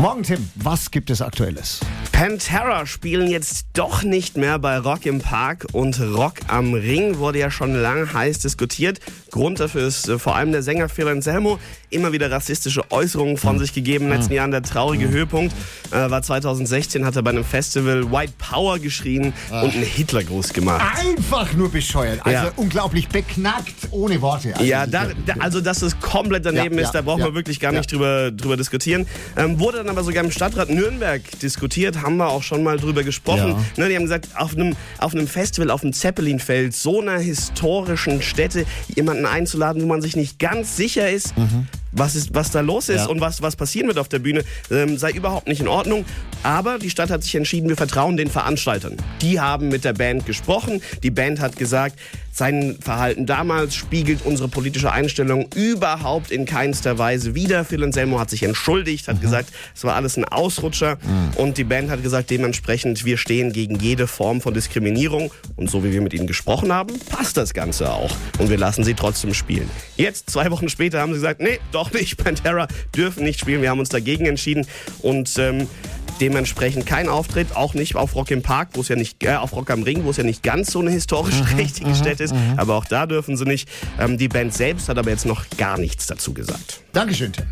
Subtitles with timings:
[0.00, 1.80] Morgen, Tim, was gibt es Aktuelles?
[2.10, 7.38] Pantera spielen jetzt doch nicht mehr bei Rock im Park und Rock am Ring wurde
[7.38, 8.98] ja schon lang heiß diskutiert.
[9.30, 11.58] Grund dafür ist äh, vor allem der Sänger Phil Anselmo.
[11.90, 14.50] Immer wieder rassistische Äußerungen von sich gegeben in den letzten Jahren.
[14.52, 15.54] Der traurige Höhepunkt
[15.90, 20.82] äh, war 2016, hat er bei einem Festival White Power geschrien und einen Hitlergruß gemacht.
[20.98, 22.20] Einfach nur bescheuert.
[22.24, 22.52] Also Ja.
[22.56, 24.54] unglaublich beknackt, ohne Worte.
[24.54, 27.26] Also Ja, da, da, also dass es komplett daneben Ja, ist, da ja, brauchen ja.
[27.26, 29.06] wir wirklich gar nicht drüber, drüber diskutieren.
[29.36, 33.02] Ähm, wurde dann aber sogar im Stadtrat Nürnberg diskutiert, haben wir auch schon mal drüber
[33.02, 33.54] gesprochen.
[33.76, 38.22] Ne, die haben gesagt, auf einem, auf einem Festival, auf dem Zeppelinfeld, so einer historischen
[38.22, 41.34] Stätte, jemanden einzuladen, wo man sich nicht ganz sicher ist,
[41.92, 43.00] was, ist, was da los ist Mhm.
[43.00, 43.06] Ja.
[43.06, 46.04] und was, was passieren wird auf der Bühne, ähm, sei überhaupt nicht in Ordnung.
[46.42, 48.96] Aber die Stadt hat sich entschieden, wir vertrauen den Veranstaltern.
[49.22, 50.80] Die haben mit der Band gesprochen.
[51.02, 51.98] Die Band hat gesagt,
[52.32, 57.64] sein Verhalten damals spiegelt unsere politische Einstellung überhaupt in keinster Weise wider.
[57.64, 59.12] Phil Anselmo hat sich entschuldigt, Mhm.
[59.12, 60.98] hat gesagt, es war alles ein Ausrutscher.
[61.36, 65.32] Und die Band hat gesagt, dementsprechend, wir stehen gegen jede Form von Diskriminierung.
[65.56, 68.10] Und so wie wir mit ihnen gesprochen haben, passt das Ganze auch.
[68.38, 69.68] Und wir lassen sie trotzdem spielen.
[69.96, 73.62] Jetzt, zwei Wochen später, haben sie gesagt, nee, doch nicht, Pantera dürfen nicht spielen.
[73.62, 74.66] Wir haben uns dagegen entschieden.
[75.02, 75.66] Und ähm,
[76.20, 79.54] dementsprechend kein Auftritt, auch nicht auf Rock im Park, wo es ja nicht, äh, auf
[79.54, 82.34] Rock am Ring, wo es ja nicht ganz so eine historisch richtige Stätte ist.
[82.56, 83.68] Aber auch da dürfen sie nicht.
[83.98, 86.80] Ähm, die Band selbst hat aber jetzt noch gar nichts dazu gesagt.
[86.92, 87.46] Dankeschön, Tim.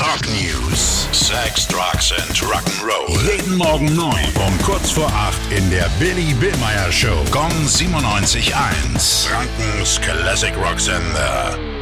[0.00, 1.08] Rock News.
[1.12, 3.18] Sex, Drugs and Rock'n'Roll.
[3.30, 4.14] Jeden Morgen 9
[4.46, 7.24] um kurz vor 8 in der Billy Billmeyer Show.
[7.30, 9.26] Gong 97.1.
[9.26, 11.73] Frankens Classic Rock Sender.